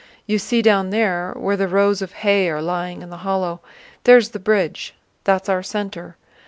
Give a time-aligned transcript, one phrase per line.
[0.25, 3.61] You see down there where the rows of hay are lying in the hollow,
[4.03, 4.95] there's the bridge.
[5.25, 6.17] That's our center.